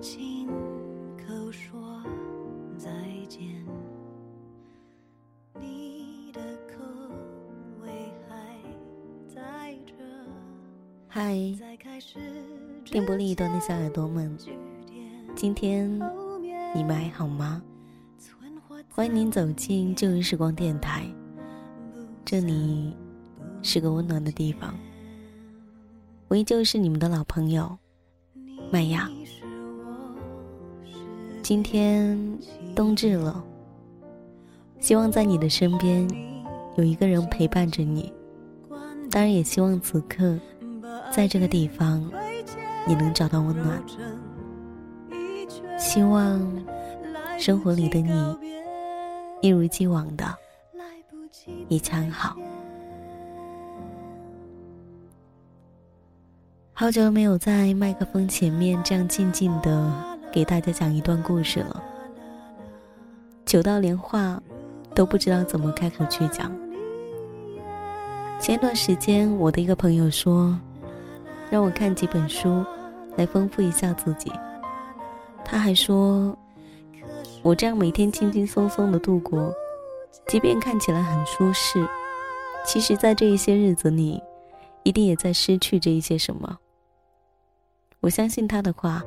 [0.00, 0.48] 想亲
[1.18, 2.02] 口说
[2.78, 2.90] 再
[3.28, 3.42] 见。
[5.60, 6.82] 你的口
[7.82, 7.90] 味
[8.26, 8.56] 还
[9.28, 9.92] 在这。
[11.06, 11.36] 嗨，
[12.86, 14.34] 电波另一端的小耳朵们，
[15.36, 15.86] 今天
[16.74, 17.62] 你们还好吗？
[18.88, 21.04] 欢迎您走进旧日时光电台，
[22.24, 22.96] 这里
[23.62, 24.74] 是个温暖的地方。
[26.28, 27.76] 我依旧是你们的老朋友
[28.70, 29.10] 麦雅。
[31.50, 32.38] 今天
[32.76, 33.42] 冬至了，
[34.78, 36.08] 希望在你的身边
[36.76, 38.12] 有一个人陪伴着你。
[39.10, 40.38] 当然，也希望此刻
[41.10, 42.08] 在这个地方
[42.86, 43.82] 你能找到温暖。
[45.76, 46.40] 希望
[47.36, 48.36] 生活里的你
[49.42, 50.24] 一如既往的
[51.66, 52.36] 一切安好。
[56.72, 61.82] 好久没有在麦克风前面这样静静的给大家讲一段故事了，
[63.44, 64.40] 久到连话
[64.94, 66.52] 都不知道怎么开口去讲。
[68.38, 70.56] 前段时间，我的一个朋友说，
[71.50, 72.64] 让我看几本书，
[73.16, 74.32] 来丰富一下自己。
[75.44, 76.36] 他还说，
[77.42, 79.52] 我这样每天轻轻松松的度过，
[80.28, 81.84] 即便看起来很舒适，
[82.64, 84.22] 其实，在这一些日子里，
[84.84, 86.56] 一定也在失去着一些什么。
[87.98, 89.02] 我相信他的话，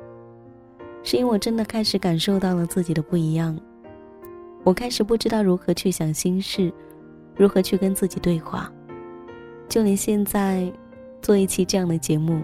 [1.04, 3.58] 是因为我真的开始感受到了自己的不一样。
[4.64, 6.72] 我开始不知道如何去想心事，
[7.36, 8.72] 如何去跟自己对话。
[9.68, 10.72] 就连现在
[11.22, 12.42] 做一期这样的节目，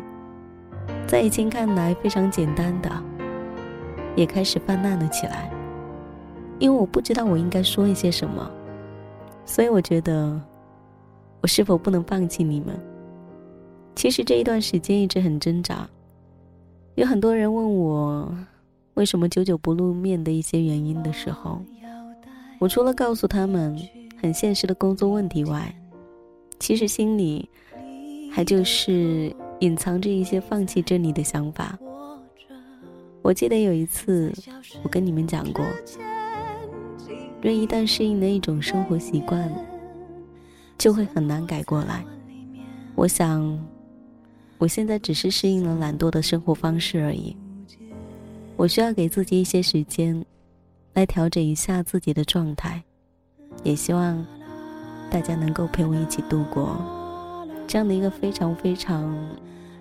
[1.07, 2.91] 在以前看来非常简单的，
[4.15, 5.49] 也开始泛滥了起来。
[6.59, 8.51] 因为我不知道我应该说一些什么，
[9.45, 10.41] 所以我觉得，
[11.41, 12.77] 我是否不能放弃你们？
[13.95, 15.87] 其实这一段时间一直很挣扎。
[16.95, 18.29] 有很多人问我，
[18.99, 21.61] 为什么久久不露面的一些原因的时候，
[22.59, 23.79] 我除了告诉他们
[24.21, 25.73] 很现实的工作问题外，
[26.59, 27.49] 其实心里
[28.29, 31.79] 还就是隐藏着一些放弃这里的想法。
[33.21, 34.33] 我记得有一次，
[34.83, 35.63] 我跟你们讲过，
[37.41, 39.49] 人一旦适应了一种生活习惯，
[40.77, 42.03] 就会很难改过来。
[42.95, 43.57] 我想。
[44.57, 47.33] 我现在只是适应了懒惰的生活方式而已。
[48.59, 50.25] 我需要给自己一些时间，
[50.93, 52.83] 来调整一下自己的状态。
[53.63, 54.25] 也希望
[55.09, 56.75] 大家能够陪我一起度过
[57.65, 59.17] 这样的一个非常非常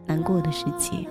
[0.06, 1.08] 难过的时期。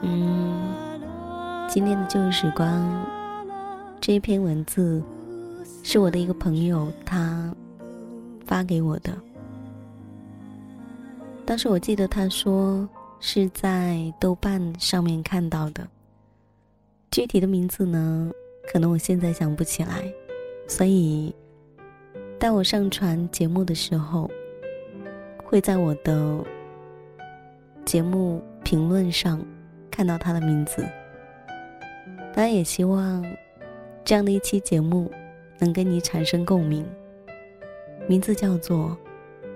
[0.00, 0.98] 嗯，
[1.68, 3.06] 今天的旧时光。
[4.00, 5.02] 这一篇文字
[5.82, 7.54] 是我的一个朋友他
[8.50, 9.16] 发给我的。
[11.46, 12.88] 当时我记得他说
[13.20, 15.86] 是在豆瓣上面看到的，
[17.12, 18.32] 具体的名字呢，
[18.72, 20.12] 可能我现在想不起来，
[20.66, 21.32] 所以
[22.40, 24.28] 待我上传节目的时候，
[25.44, 26.44] 会在我的
[27.84, 29.40] 节目评论上
[29.92, 30.84] 看到他的名字。
[32.34, 33.24] 当然，也希望。
[34.02, 35.08] 这样的一期节目，
[35.60, 36.84] 能跟你产生共鸣。
[38.10, 38.98] 名字叫做《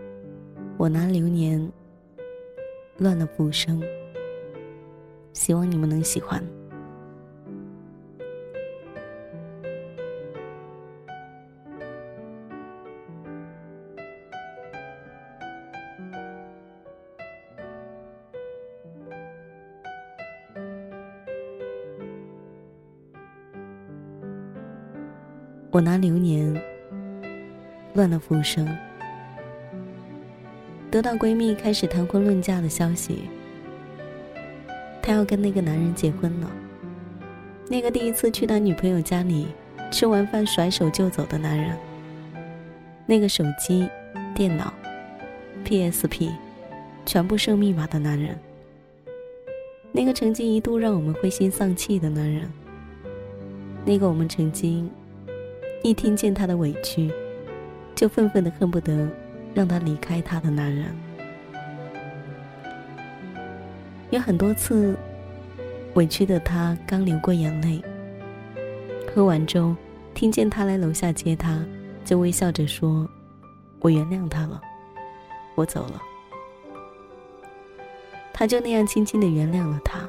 [0.78, 1.72] 我拿流年
[2.98, 3.80] 乱了浮生》，
[5.32, 6.40] 希望你们能喜欢。
[25.72, 26.54] 我拿流年
[27.94, 28.68] 乱了浮生。
[30.90, 33.20] 得到闺蜜开始谈婚论嫁的消息，
[35.02, 36.50] 她要跟那个男人结婚了。
[37.68, 39.46] 那个第一次去他女朋友家里
[39.90, 41.76] 吃完饭甩手就走的男人，
[43.06, 43.88] 那个手机、
[44.34, 44.72] 电脑、
[45.64, 46.30] PSP
[47.06, 48.38] 全部设密码的男人，
[49.92, 52.48] 那个曾经一度让我们灰心丧气的男人，
[53.84, 54.90] 那个我们曾经。
[55.82, 57.12] 一听见他的委屈，
[57.94, 59.08] 就愤愤的恨不得
[59.54, 60.94] 让他离开他的男人。
[64.10, 64.96] 有很多次，
[65.94, 67.82] 委屈的他刚流过眼泪。
[69.12, 69.74] 喝完粥，
[70.12, 71.64] 听见他来楼下接他，
[72.04, 73.08] 就微笑着说
[73.80, 74.60] ：“我原谅他了，
[75.54, 76.02] 我走了。”
[78.32, 80.08] 他就那样轻轻的原谅了他，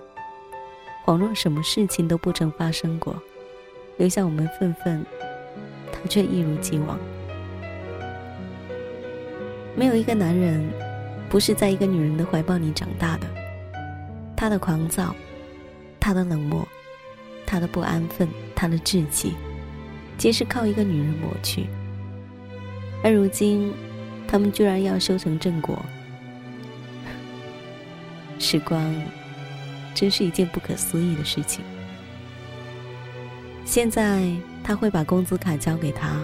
[1.05, 3.15] 恍若什么事情都不曾发生过，
[3.97, 5.05] 留下我们愤愤。
[5.91, 6.97] 他却一如既往。
[9.75, 10.63] 没有一个男人
[11.29, 13.27] 不是在一个女人的怀抱里长大的。
[14.35, 15.15] 他的狂躁，
[15.99, 16.67] 他的冷漠，
[17.45, 19.33] 他的不安分，他的志气，
[20.17, 21.67] 皆是靠一个女人抹去。
[23.03, 23.73] 而如今，
[24.27, 25.77] 他们居然要修成正果。
[28.39, 28.93] 时光，
[29.93, 31.63] 真是一件不可思议的事情。
[33.63, 34.29] 现在
[34.63, 36.21] 他会把工资卡交给他，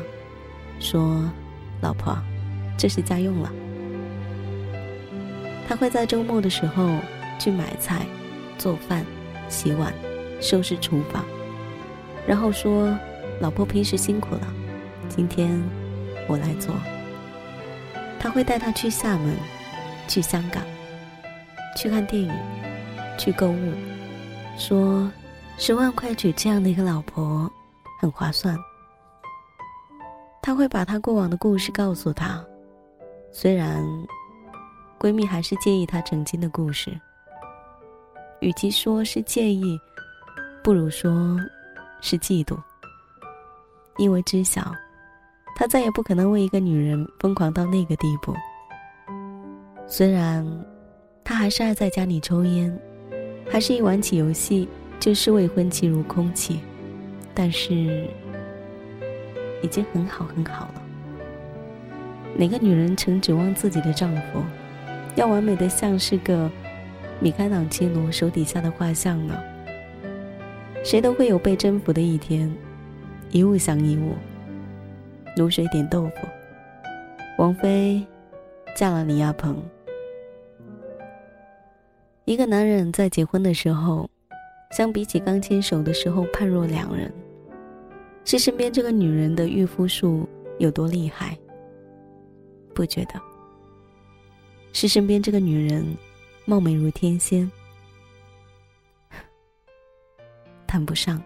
[0.79, 1.29] 说
[1.81, 2.17] ：“老婆，
[2.77, 3.51] 这是家用了。”
[5.67, 6.89] 他会在周末的时候
[7.39, 8.05] 去买菜、
[8.57, 9.05] 做饭、
[9.47, 9.93] 洗碗、
[10.41, 11.23] 收拾厨房，
[12.27, 12.97] 然后说
[13.39, 14.47] ：“老婆平时辛苦了，
[15.07, 15.61] 今天
[16.27, 16.75] 我来做。”
[18.19, 19.35] 他会带他去厦门，
[20.07, 20.63] 去香港。
[21.77, 22.31] 去看电影，
[23.17, 23.73] 去购物，
[24.57, 25.09] 说
[25.57, 27.49] 十万块娶这样的一个老婆
[27.97, 28.57] 很划算。
[30.41, 32.43] 他会把他过往的故事告诉他，
[33.31, 33.83] 虽然
[34.99, 36.91] 闺蜜还是介意他曾经的故事。
[38.41, 39.79] 与其说是介意，
[40.63, 41.39] 不如说
[42.01, 42.57] 是嫉妒，
[43.97, 44.73] 因为知晓
[45.55, 48.35] 他再也不可能为一个女人疯狂到那个地步。
[49.87, 50.45] 虽然。
[51.23, 52.77] 他还是爱在家里抽烟，
[53.49, 54.67] 还是一玩起游戏
[54.99, 56.59] 就视未婚妻如空气，
[57.33, 58.09] 但是
[59.61, 60.80] 已经很好很好了。
[62.37, 64.41] 哪个女人曾指望自己的丈夫
[65.15, 66.49] 要完美的像是个
[67.19, 69.37] 米开朗基罗手底下的画像呢？
[70.83, 72.51] 谁都会有被征服的一天，
[73.29, 74.15] 一物降一物。
[75.37, 76.27] 卤水点豆腐，
[77.37, 78.05] 王菲
[78.75, 79.63] 嫁了李亚鹏。
[82.25, 84.09] 一个男人在结婚的时候，
[84.71, 87.13] 相比起刚牵手的时候判若两人。
[88.25, 90.27] 是身边这个女人的御夫术
[90.57, 91.37] 有多厉害？
[92.73, 93.21] 不觉得。
[94.73, 95.85] 是身边这个女人
[96.45, 97.49] 貌美如天仙？
[100.65, 101.21] 谈不上。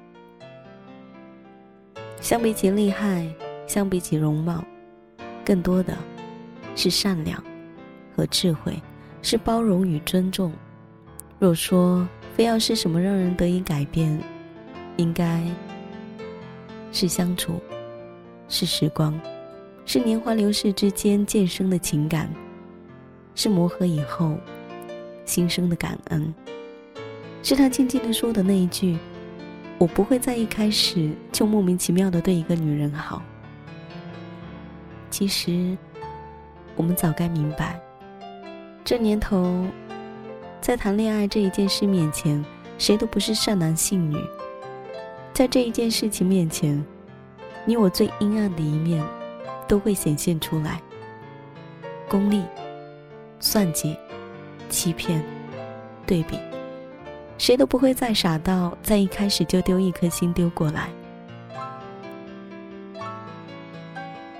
[2.20, 3.32] 相比起厉害，
[3.68, 4.66] 相比起容貌，
[5.46, 5.96] 更多的
[6.76, 7.44] 是善良
[8.16, 8.82] 和智慧，
[9.22, 10.52] 是包容与尊重。
[11.38, 14.20] 若说非要是什么让人得以改变，
[14.98, 15.44] 应该
[16.92, 17.62] 是相处，
[18.50, 19.14] 是时光，
[19.86, 22.30] 是年华流逝之间渐生的情感，
[23.36, 24.36] 是磨合以后
[25.26, 26.34] 心生的感恩，
[27.44, 28.98] 是他静静的说的那一句
[29.78, 33.22] ：“我不会在一开始就莫名其妙的对一个女人好。”
[35.12, 35.78] 其实，
[36.76, 37.80] 我们早该明白，
[38.84, 39.66] 这年头。
[40.62, 42.44] 在谈恋爱这一件事面前，
[42.80, 44.18] 谁都不是善男信女。
[45.32, 46.84] 在这一件事情面前，
[47.66, 49.06] 你我最阴暗的一面
[49.68, 50.82] 都会显现出来。
[52.10, 52.44] 功利、
[53.40, 53.98] 算计、
[54.70, 55.24] 欺骗、
[56.06, 56.40] 对比，
[57.38, 60.90] 谁都不会再傻到在一开始就丢一颗心丢过来。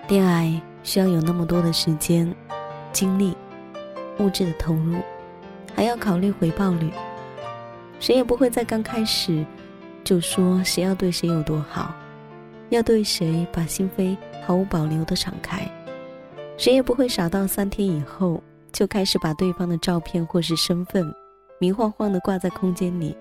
[0.08, 2.32] 恋爱需要有那么多的时间、
[2.92, 3.36] 精力、
[4.20, 4.98] 物质的投入。
[5.76, 6.90] 还要考虑回报率，
[8.00, 9.46] 谁也不会在刚开始
[10.06, 11.94] 就说谁要对谁有多好，
[12.70, 14.16] 要对谁把心扉
[14.46, 15.68] 毫无保留的敞开，
[16.58, 21.14] 谁也不会傻到三天以后就开始把对方的照片或是身份
[21.60, 23.18] 明晃晃的挂在空间里，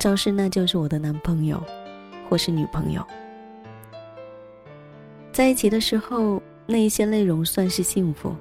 [0.00, 1.62] 昭示那就是我的男朋友
[2.28, 3.04] 或是女朋友。
[5.32, 8.34] 在一起的时候，那一些内容算是幸福，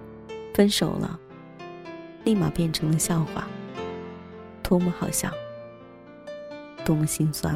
[0.53, 1.19] 分手了。
[2.24, 3.48] 立马变成了笑话，
[4.63, 5.29] 多么好笑，
[6.86, 7.53] 多么心酸。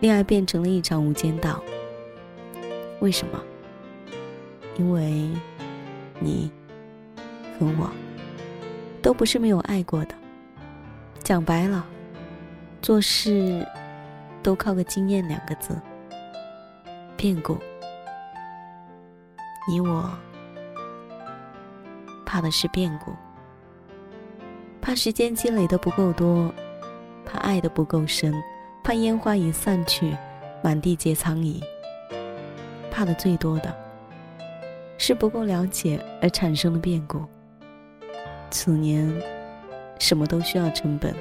[0.00, 1.60] 恋爱变成了一场无间道。
[3.00, 3.40] 为什么？
[4.76, 5.30] 因为，
[6.18, 6.50] 你
[7.58, 7.90] 和我
[9.02, 10.14] 都不是没有爱过的。
[11.22, 11.84] 讲白了，
[12.82, 13.66] 做事
[14.42, 15.80] 都靠个经验两个字。
[17.16, 17.56] 变故，
[19.68, 20.10] 你我。
[22.26, 23.12] 怕的是变故，
[24.80, 26.52] 怕时间积累的不够多，
[27.24, 28.34] 怕爱的不够深，
[28.82, 30.16] 怕烟花已散去，
[30.64, 31.62] 满地皆苍蝇。
[32.94, 33.74] 怕的最多的
[34.96, 37.20] 是不够了解而产生的变故。
[38.50, 39.12] 此年，
[39.98, 41.12] 什么都需要成本，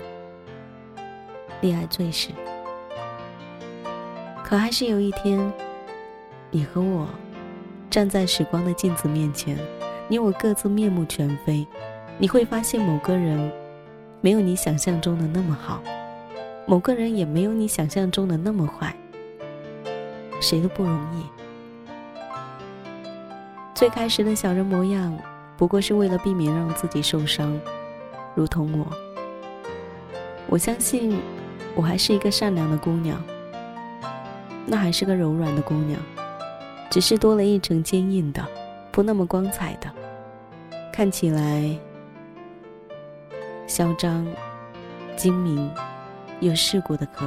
[1.62, 2.30] 恋爱最是。
[4.44, 5.52] 可还是有一天，
[6.52, 7.08] 你和我
[7.90, 9.58] 站在时光的镜子面前。
[10.10, 11.66] 你我各自面目全非，
[12.20, 13.52] 你会发现某个人
[14.22, 15.82] 没有你想象中的那么好，
[16.68, 18.96] 某个人也没有你想象中的那么坏。
[20.40, 21.43] 谁都不容易，
[23.74, 25.18] 最开始的小人模样，
[25.58, 27.60] 不过是为了避免让自己受伤，
[28.36, 28.86] 如同我。
[30.48, 31.20] 我相信，
[31.76, 33.22] 我还是一个善良的姑娘，
[34.66, 36.00] 那还是个柔软的姑娘，
[36.90, 38.46] 只是多了一层坚硬的，
[38.92, 39.90] 不那么光彩的，
[40.92, 41.76] 看起来
[43.66, 44.26] 嚣张、
[45.18, 45.70] 精明
[46.42, 47.26] 又世故的壳。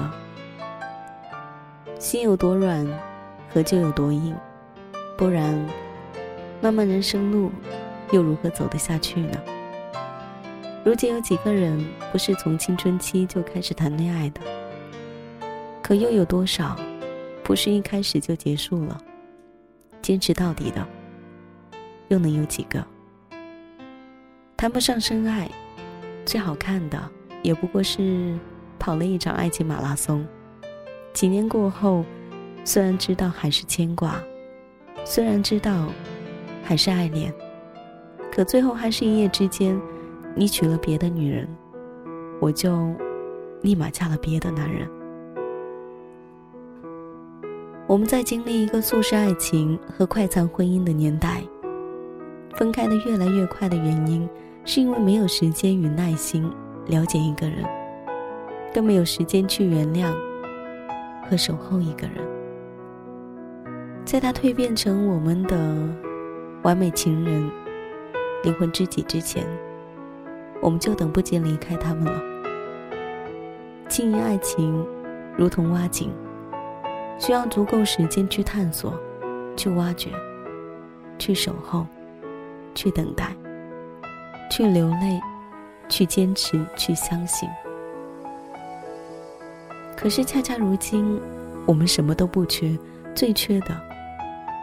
[1.98, 2.86] 心有多软，
[3.52, 4.36] 壳就有多硬，
[5.16, 5.58] 不然，
[6.60, 7.50] 漫漫人生路，
[8.12, 9.38] 又如何走得下去呢？
[10.84, 14.40] 如今有几个人不是从青春期就开始谈恋爱的？
[15.82, 16.76] 可又有多少，
[17.44, 19.00] 不是一开始就结束了？
[20.00, 20.86] 坚持到底的，
[22.08, 22.84] 又能有几个？
[24.56, 25.50] 谈不上深爱，
[26.24, 26.98] 最好看的
[27.42, 28.36] 也不过是
[28.78, 30.26] 跑了一场爱情马拉松。
[31.12, 32.04] 几年过后，
[32.64, 34.20] 虽然知道还是牵挂，
[35.04, 35.88] 虽然知道
[36.66, 37.32] 还是爱恋，
[38.32, 39.80] 可最后还是一夜之间，
[40.34, 41.48] 你娶了别的女人，
[42.40, 42.92] 我就
[43.62, 44.90] 立马嫁了别的男人。
[47.86, 51.40] 我们在经历一个速食爱情和快餐婚姻的年代，
[52.56, 54.28] 分开的越来越快的原因，
[54.64, 56.50] 是因为没有时间与耐心
[56.88, 57.64] 了解一个人，
[58.74, 60.12] 更没有时间去原谅。
[61.30, 62.24] 和守候一个人，
[64.04, 65.56] 在他蜕变成我们的
[66.62, 67.50] 完美情人、
[68.42, 69.46] 灵魂知己之前，
[70.60, 72.20] 我们就等不及离开他们了。
[73.88, 74.84] 经营爱情，
[75.36, 76.12] 如同挖井，
[77.18, 78.98] 需要足够时间去探索、
[79.56, 80.10] 去挖掘、
[81.18, 81.86] 去守候、
[82.74, 83.32] 去等待、
[84.50, 85.20] 去流泪、
[85.88, 87.48] 去坚持、去相信。
[89.96, 91.20] 可是，恰恰如今，
[91.64, 92.76] 我们什么都不缺，
[93.14, 93.68] 最缺的，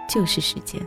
[0.10, 0.82] 就是时间。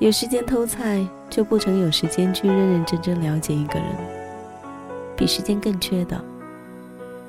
[0.00, 3.86] 有时间偷菜，就不曾有时间去认认真真了解一个人。
[5.14, 6.18] 比时间更缺的，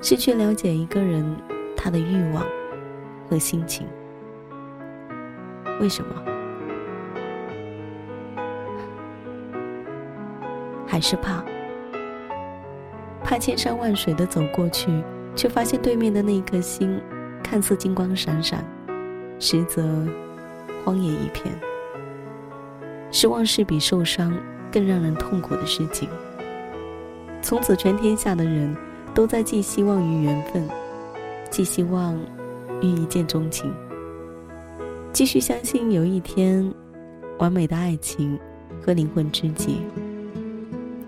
[0.01, 1.35] 是去了解一个人
[1.75, 2.45] 他的欲望
[3.29, 3.85] 和心情。
[5.81, 6.15] 为什么？
[10.87, 11.43] 还是怕？
[13.21, 14.89] 怕千山万水的走过去。
[15.33, 17.01] 却发现对面的那一颗星，
[17.41, 18.65] 看似金光闪闪，
[19.39, 19.81] 实则
[20.83, 21.53] 荒野一片。
[23.11, 24.33] 失望是比受伤
[24.71, 26.07] 更让人痛苦的事情。
[27.41, 28.75] 从此，全天下的人
[29.13, 30.67] 都在寄希望于缘分，
[31.49, 32.17] 寄希望
[32.81, 33.71] 于一见钟情，
[35.11, 36.71] 继续相信有一天，
[37.39, 38.39] 完美的爱情
[38.81, 39.81] 和灵魂知己，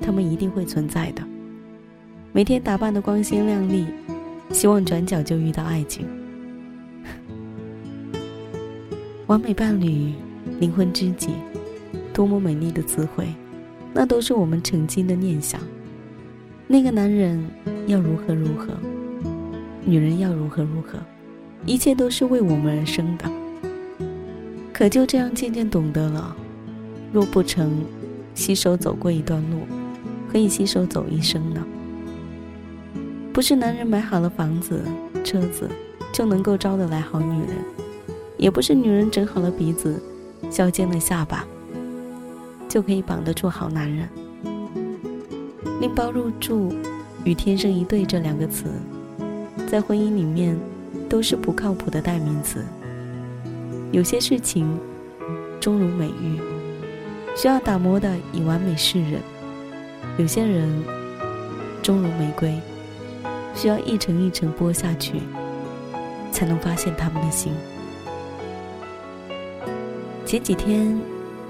[0.02, 1.24] 他们一定会存在的。
[2.32, 3.86] 每天打扮的光鲜亮丽。
[4.52, 6.06] 希望转角就遇到爱情，
[9.26, 10.14] 完美伴侣、
[10.60, 11.32] 灵魂知己，
[12.14, 13.28] 多么美丽的词汇，
[13.92, 15.60] 那都是我们曾经的念想。
[16.68, 17.44] 那个男人
[17.88, 18.68] 要如何如何，
[19.84, 21.00] 女人要如何如何，
[21.66, 23.30] 一切都是为我们而生的。
[24.72, 26.36] 可就这样渐渐懂得了，
[27.12, 27.84] 若不曾
[28.34, 29.62] 携手走过一段路，
[30.32, 31.66] 可以携手走一生呢？
[33.32, 34.84] 不是男人买好了房子、
[35.24, 35.68] 车子
[36.12, 37.58] 就能够招得来好女人，
[38.38, 40.02] 也不是女人整好了鼻子、
[40.50, 41.46] 削尖了下巴
[42.74, 44.10] 就可以绑得住好男人。
[45.80, 46.74] 拎包入住
[47.24, 48.66] 与天生一对这两个词，
[49.68, 50.58] 在婚姻里面
[51.08, 52.66] 都是不靠谱的代名词。
[53.92, 54.76] 有些事情
[55.60, 56.42] 终如美玉，
[57.36, 59.20] 需要打磨的以完美示人；
[60.18, 60.68] 有些人
[61.84, 62.60] 终如玫瑰。
[63.54, 65.22] 需要一层一层剥下去，
[66.32, 67.54] 才能发现他们的心。
[70.26, 71.00] 前几天，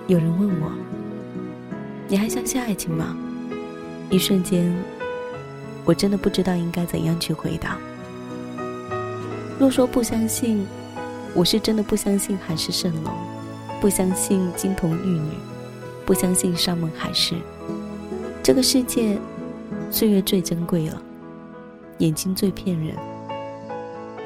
[0.08, 0.70] 有人问我
[2.14, 3.18] ：“你还相信爱情吗？”
[4.12, 4.72] 一瞬间，
[5.84, 7.76] 我真的不知道应该怎样去回答。
[9.60, 10.64] 若说不相信，
[11.34, 13.10] 我是真的不相信海市蜃楼，
[13.82, 15.32] 不相信金童玉女，
[16.06, 17.34] 不相信山盟海誓。
[18.44, 19.18] 这个世界，
[19.90, 21.02] 岁月最珍贵了。
[21.98, 22.96] 眼睛最骗人，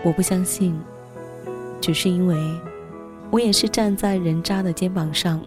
[0.04, 0.78] 我不相信，
[1.80, 2.38] 只是因为，
[3.32, 5.42] 我也是站在人渣的肩膀上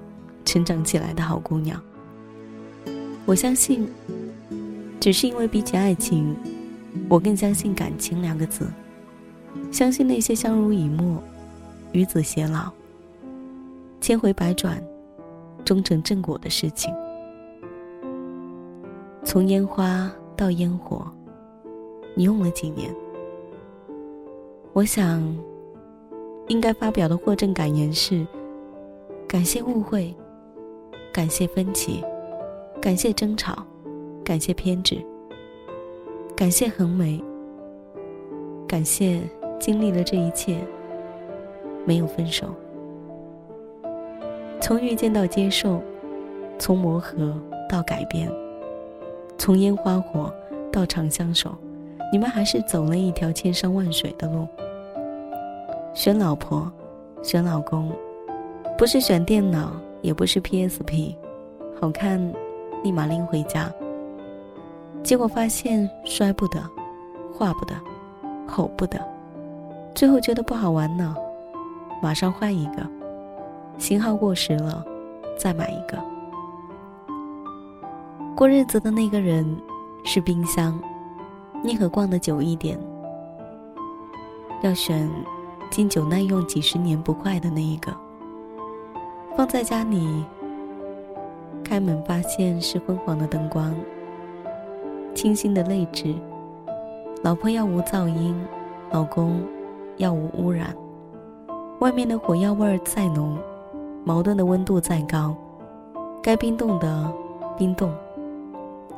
[0.47, 1.79] 成长起来的好姑娘。
[3.27, 3.89] 我相信，
[4.99, 6.37] 只是因为比起爱情，
[7.09, 8.67] 我更相信感情两个字，
[9.71, 11.23] 相信那些相濡以沫、
[11.93, 12.71] 与子偕老、
[14.01, 14.83] 千回百转、
[15.65, 16.93] 终成正果的事情。
[19.25, 21.07] 从烟花到烟火。
[22.17, 22.93] 你用了几年？
[24.73, 25.23] 我想，
[26.49, 28.27] 应该发表的获证感言是：
[29.29, 30.13] 感谢误会，
[31.13, 32.03] 感谢分歧，
[32.81, 33.63] 感谢争吵，
[34.25, 34.97] 感谢偏执，
[36.35, 37.23] 感谢横眉，
[38.67, 39.21] 感谢
[39.59, 40.57] 经历了这一切，
[41.85, 42.47] 没有分手。
[44.63, 45.83] 从遇见到接受，
[46.59, 48.33] 从磨合到改变，
[49.37, 50.33] 从烟花火
[50.73, 51.55] 到长相守，
[52.11, 54.49] 你们还是走了一条千山万水的路。
[55.93, 56.73] 选老婆，
[57.23, 57.93] 选老公，
[58.79, 61.15] 不是选电脑，也不是 PSP，
[61.79, 62.19] 好看，
[62.83, 63.71] 立马拎回家。
[65.03, 66.61] 结果发现摔不得，
[67.33, 67.75] 画不得，
[68.47, 69.01] 吼不得，
[69.95, 71.17] 最后觉得不好玩了，
[72.03, 72.87] 马上换一个，
[73.79, 74.85] 型号过时了，
[75.39, 75.99] 再买一个。
[78.37, 79.45] 过日子的那个人
[80.05, 80.79] 是冰箱，
[81.63, 82.79] 你可逛的久一点，
[84.63, 85.09] 要选。
[85.71, 87.95] 经久耐用几十年不坏的那一个，
[89.37, 90.25] 放在家里。
[91.71, 93.73] 开门发现是昏黄的灯光，
[95.15, 96.13] 清新的泪痣。
[97.23, 98.35] 老婆要无噪音，
[98.91, 99.41] 老公
[99.97, 100.75] 要无污染。
[101.79, 103.39] 外面的火药味儿再浓，
[104.05, 105.33] 矛盾的温度再高，
[106.21, 107.13] 该冰冻的
[107.57, 107.95] 冰冻，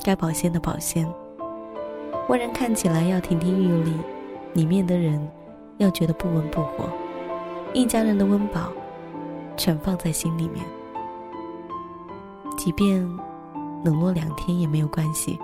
[0.03, 1.07] 该保鲜的保鲜。
[2.31, 3.93] 外人看起来要亭亭玉立，
[4.55, 5.21] 里面的人。
[5.77, 6.85] 要觉得不温不火，
[7.75, 8.69] 一家人的温饱，
[9.59, 10.65] 全放在心里面。
[12.65, 13.03] 即便
[13.85, 15.37] 冷落两天也没有关系。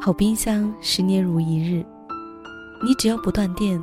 [0.00, 1.86] 好冰箱十年如一日，
[2.82, 3.80] 你只要不断电，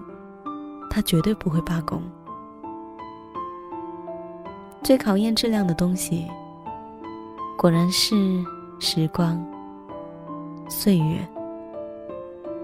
[0.89, 2.03] 它绝对不会罢工。
[4.83, 6.27] 最考验质量的东西，
[7.57, 8.43] 果然是
[8.77, 9.41] 时光、
[10.67, 11.25] 岁月。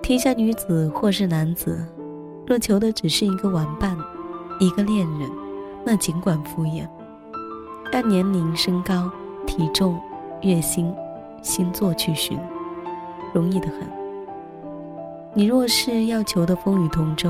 [0.01, 1.87] 天下女子或是男子。
[2.45, 3.97] 若求的只是一个玩伴，
[4.59, 5.31] 一个恋人，
[5.85, 6.85] 那尽管敷衍。
[7.95, 9.09] 按年龄、身高、
[9.47, 9.97] 体重、
[10.41, 10.93] 月薪、
[11.41, 12.37] 星座去寻，
[13.33, 13.87] 容易的很。
[15.33, 17.29] 你若是要求的风雨同舟，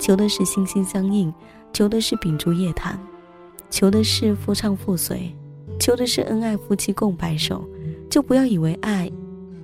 [0.00, 1.32] 求的是心心相印，
[1.72, 2.98] 求的是秉烛夜谈，
[3.70, 5.32] 求的是夫唱妇随，
[5.78, 7.64] 求的是恩爱夫妻共白首，
[8.10, 9.08] 就不要以为爱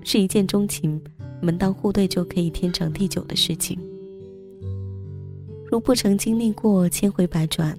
[0.05, 1.03] 是一见钟情、
[1.43, 3.77] 门当户对就可以天长地久的事情。
[5.69, 7.77] 如不曾经历过千回百转，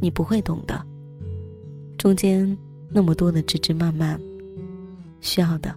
[0.00, 0.80] 你不会懂的。
[2.04, 2.54] 中间
[2.90, 4.20] 那么多的枝枝蔓蔓，
[5.22, 5.74] 需要的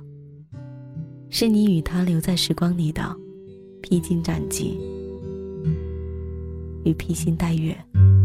[1.30, 3.02] 是你与他留在时光里的
[3.82, 4.78] 披荆斩棘
[6.84, 7.74] 与披星戴月。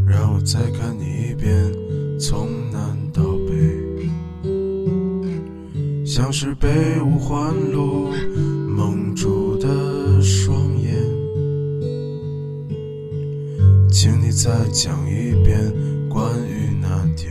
[0.05, 1.73] 让我再看你一遍，
[2.19, 3.55] 从南到北，
[6.05, 8.09] 像是被五环路
[8.69, 10.93] 蒙住的双眼。
[13.93, 15.73] 请你再讲一遍
[16.09, 17.31] 关于那天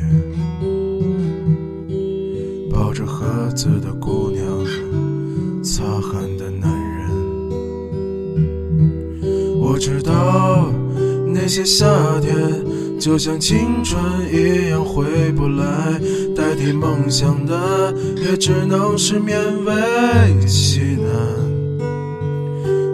[2.81, 4.43] 抱着盒子的姑娘
[5.63, 6.67] 擦汗的男
[6.97, 7.11] 人。
[9.59, 10.67] 我知道
[11.27, 11.85] 那些夏
[12.19, 12.35] 天
[12.99, 14.01] 就像青春
[14.33, 16.01] 一样回不来，
[16.35, 21.13] 代替梦想的也只能是勉为其难。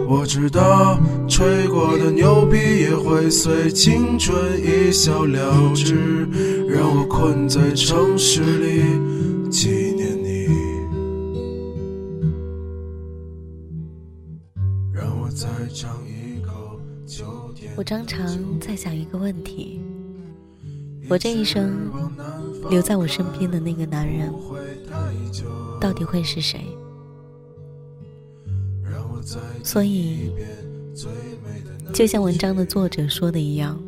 [0.06, 6.28] 我知道吹过的牛逼也会随青春一笑了之，
[6.68, 8.82] 让我困在城市里
[17.78, 18.26] 我常常
[18.58, 19.80] 在想一个问题：
[21.08, 21.88] 我这一生
[22.68, 24.34] 留在我身边的那个男人，
[25.80, 26.60] 到底会是谁？
[29.62, 30.32] 所以，
[31.94, 33.80] 就像文章的作者说的一样，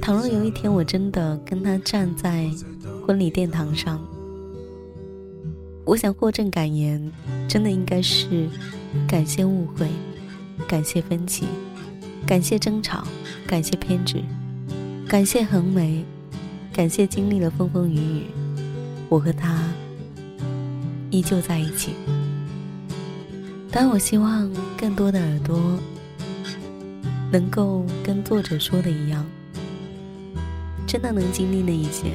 [0.00, 2.48] 倘若有一天我真的跟他站在
[3.04, 4.00] 婚礼殿堂上，
[5.84, 7.10] 我想获证感言，
[7.48, 8.48] 真的应该是
[9.08, 9.88] 感谢误会，
[10.68, 11.44] 感谢分歧，
[12.28, 13.02] 感谢争吵，
[13.46, 14.22] 感谢偏执，
[15.08, 16.04] 感谢横眉，
[16.70, 18.22] 感谢经历了风风雨雨，
[19.08, 19.58] 我和他
[21.08, 21.94] 依旧在一起。
[23.70, 25.58] 但我希望更多的耳朵
[27.32, 29.24] 能够跟作者说的一样，
[30.86, 32.12] 真的能经历那一些，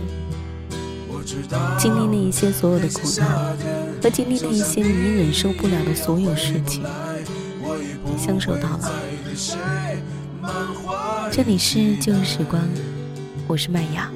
[1.79, 3.57] 经历那一些所有的苦难，
[3.99, 6.83] 和经历那一些你忍受不了的所有事情，
[8.15, 8.91] 相守到老。
[11.31, 12.61] 这里是旧时光。
[13.47, 14.09] 我是麦芽，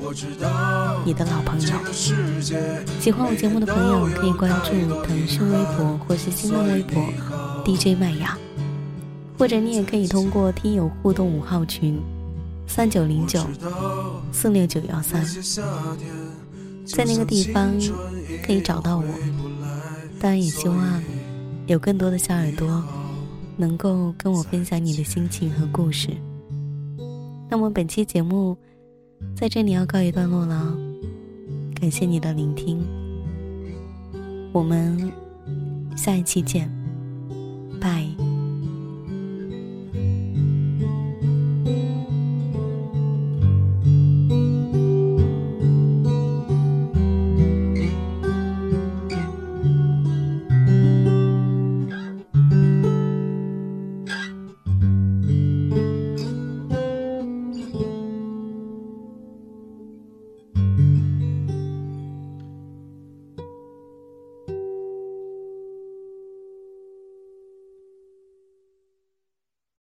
[1.03, 1.67] 你的老朋友。
[1.91, 4.71] 喜欢我节目的朋友可以关注
[5.03, 7.03] 腾讯微博或是新浪微博
[7.65, 8.37] DJ 麦芽，
[9.37, 12.01] 或者你也可以通过听友互动五号群
[12.67, 13.45] 三九零九
[14.31, 15.25] 四六九幺三，
[16.85, 17.73] 在那个地方
[18.45, 19.03] 可以找到我。
[20.19, 21.03] 当然，也希望
[21.67, 22.83] 有更多的小耳朵
[23.57, 26.09] 能够跟我分享你的心情和故事。
[27.49, 28.55] 那么，本期节目
[29.35, 30.77] 在这里要告一段落了，
[31.79, 32.85] 感谢你的聆听，
[34.53, 35.11] 我们
[35.95, 36.71] 下一期见，
[37.81, 38.26] 拜。